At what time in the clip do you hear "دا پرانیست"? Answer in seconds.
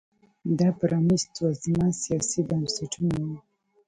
0.59-1.31